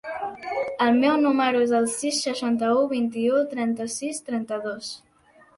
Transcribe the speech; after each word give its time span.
El 0.85 0.95
meu 1.03 1.17
número 1.25 1.61
es 1.67 1.75
el 1.81 1.85
sis, 1.97 2.21
seixanta-u, 2.29 2.81
vint-i-u, 2.95 3.39
trenta-sis, 3.55 4.27
trenta-dos. 4.31 4.91